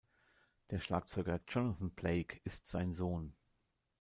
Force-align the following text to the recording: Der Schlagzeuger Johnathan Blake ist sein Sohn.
Der 0.71 0.79
Schlagzeuger 0.79 1.41
Johnathan 1.47 1.91
Blake 1.91 2.41
ist 2.43 2.65
sein 2.65 2.91
Sohn. 2.91 3.35